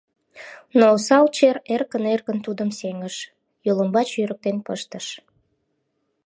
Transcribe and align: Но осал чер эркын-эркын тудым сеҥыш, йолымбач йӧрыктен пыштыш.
Но 0.77 0.85
осал 0.95 1.25
чер 1.35 1.57
эркын-эркын 1.73 2.37
тудым 2.45 2.69
сеҥыш, 2.79 3.15
йолымбач 3.65 4.09
йӧрыктен 4.17 4.57
пыштыш. 4.65 5.05